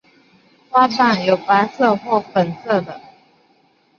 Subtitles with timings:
[0.71, 2.99] 花瓣有白色或粉色的。